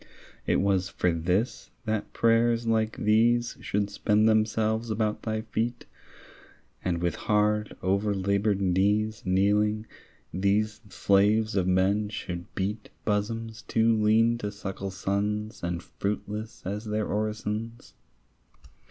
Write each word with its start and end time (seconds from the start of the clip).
It 0.47 0.55
was 0.55 0.89
for 0.89 1.11
this, 1.11 1.69
that 1.85 2.11
prayers 2.11 2.65
like 2.65 2.97
these 2.97 3.55
Should 3.61 3.91
spend 3.91 4.27
themselves 4.27 4.89
about 4.89 5.21
thy 5.21 5.41
feet, 5.41 5.85
And 6.83 6.97
with 7.03 7.13
hard 7.13 7.77
overlaboured 7.83 8.59
knees 8.59 9.21
Kneeling, 9.27 9.85
these 10.33 10.81
slaves 10.89 11.55
of 11.55 11.67
men 11.67 12.09
should 12.09 12.45
beat 12.55 12.89
Bosoms 13.05 13.61
too 13.61 13.95
lean 13.95 14.39
to 14.39 14.51
suckle 14.51 14.89
sons 14.89 15.61
And 15.61 15.83
fruitless 15.83 16.63
as 16.65 16.85
their 16.85 17.05
orisons? 17.05 17.93